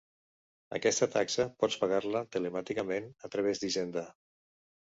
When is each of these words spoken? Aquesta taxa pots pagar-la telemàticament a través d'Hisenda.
Aquesta 0.77 1.07
taxa 1.15 1.45
pots 1.63 1.77
pagar-la 1.83 2.23
telemàticament 2.37 3.15
a 3.29 3.33
través 3.37 3.63
d'Hisenda. 3.63 4.09